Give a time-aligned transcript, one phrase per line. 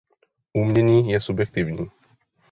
[0.53, 1.91] Umění je subjektivní.